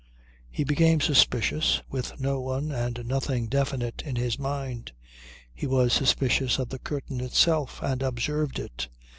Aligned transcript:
He 0.49 0.63
became 0.63 0.99
suspicious, 0.99 1.83
with 1.87 2.19
no 2.19 2.39
one 2.41 2.71
and 2.71 3.05
nothing 3.05 3.45
definite 3.45 4.01
in 4.01 4.15
his 4.15 4.39
mind. 4.39 4.93
He 5.53 5.67
was 5.67 5.93
suspicious 5.93 6.57
of 6.57 6.69
the 6.69 6.79
curtain 6.79 7.21
itself 7.21 7.79
and 7.83 8.01
observed 8.01 8.57
it. 8.57 8.87